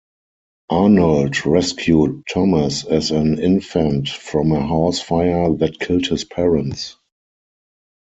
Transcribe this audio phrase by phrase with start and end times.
[0.71, 6.97] Arnold rescued Thomas as an infant from a house fire that killed his parents.